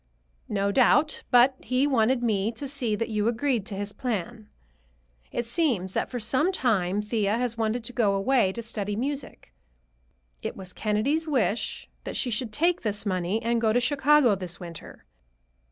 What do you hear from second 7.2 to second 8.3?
has wanted to go